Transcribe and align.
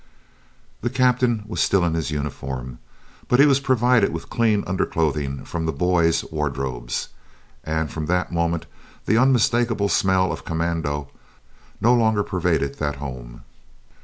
The 0.81 0.89
Captain 0.89 1.43
was 1.45 1.61
still 1.61 1.85
in 1.85 1.93
his 1.93 2.09
uniform, 2.09 2.79
but 3.27 3.39
he 3.39 3.45
was 3.45 3.59
provided 3.59 4.11
with 4.11 4.31
clean 4.31 4.63
underclothing 4.65 5.45
from 5.45 5.67
the 5.67 5.71
"boys'" 5.71 6.23
wardrobes, 6.31 7.09
and 7.63 7.91
from 7.91 8.07
that 8.07 8.31
moment 8.31 8.65
the 9.05 9.19
unmistakable 9.19 9.89
smell 9.89 10.31
of 10.31 10.43
commando 10.43 11.11
no 11.79 11.93
longer 11.93 12.23
pervaded 12.23 12.79
that 12.79 12.95
home! 12.95 13.43